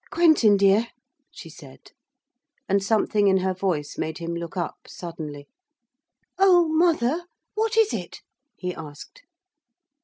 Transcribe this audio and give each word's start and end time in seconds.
'Quentin 0.09 0.57
dear,' 0.57 0.87
she 1.29 1.47
said, 1.47 1.91
and 2.67 2.83
something 2.83 3.27
in 3.27 3.37
her 3.37 3.53
voice 3.53 3.99
made 3.99 4.17
him 4.17 4.33
look 4.35 4.57
up 4.57 4.87
suddenly. 4.87 5.47
'Oh, 6.39 6.67
mother, 6.69 7.25
what 7.53 7.77
is 7.77 7.93
it?' 7.93 8.21
he 8.57 8.73
asked. 8.73 9.21